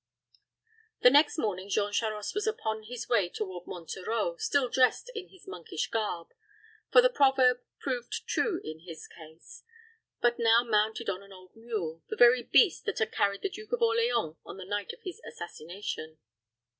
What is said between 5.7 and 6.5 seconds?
garb